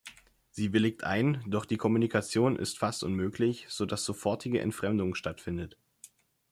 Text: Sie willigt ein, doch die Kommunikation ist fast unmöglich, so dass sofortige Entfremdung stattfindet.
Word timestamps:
Sie 0.49 0.73
willigt 0.73 1.03
ein, 1.03 1.43
doch 1.45 1.63
die 1.63 1.77
Kommunikation 1.77 2.55
ist 2.55 2.79
fast 2.79 3.03
unmöglich, 3.03 3.67
so 3.69 3.85
dass 3.85 4.03
sofortige 4.03 4.59
Entfremdung 4.59 5.13
stattfindet. 5.13 5.77